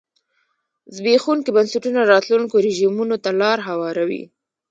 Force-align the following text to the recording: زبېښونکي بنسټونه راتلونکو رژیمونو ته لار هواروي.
زبېښونکي 0.95 1.49
بنسټونه 1.55 1.99
راتلونکو 2.13 2.55
رژیمونو 2.67 3.15
ته 3.23 3.29
لار 3.41 3.57
هواروي. 3.67 4.23